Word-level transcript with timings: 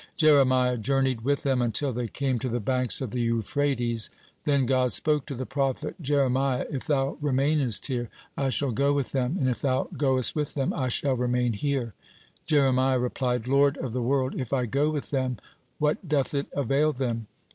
(41) 0.17 0.17
Jeremiah 0.17 0.77
journeyed 0.77 1.21
with 1.21 1.43
them 1.43 1.61
until 1.61 1.91
they 1.91 2.07
came 2.07 2.39
to 2.39 2.49
the 2.49 2.59
banks 2.59 3.01
of 3.01 3.11
the 3.11 3.21
Euphrates. 3.21 4.09
Then 4.45 4.65
God 4.65 4.91
spoke 4.91 5.27
to 5.27 5.35
the 5.35 5.45
prophet: 5.45 5.93
"Jeremiah, 6.01 6.65
if 6.71 6.87
thou 6.87 7.19
remainest 7.21 7.85
here, 7.85 8.09
I 8.35 8.49
shall 8.49 8.71
go 8.71 8.93
with 8.93 9.11
them, 9.11 9.37
and 9.39 9.47
if 9.47 9.61
thou 9.61 9.89
goest 9.95 10.35
with 10.35 10.55
them, 10.55 10.73
I 10.73 10.87
shall 10.87 11.13
remain 11.15 11.53
here." 11.53 11.93
Jeremiah 12.47 12.97
replied: 12.97 13.45
"Lord 13.45 13.77
of 13.77 13.93
the 13.93 14.01
world, 14.01 14.33
if 14.41 14.51
I 14.53 14.65
go 14.65 14.89
with 14.89 15.11
them, 15.11 15.37
what 15.77 16.09
doth 16.09 16.33
it 16.33 16.47
avail 16.55 16.93
them? 16.93 17.27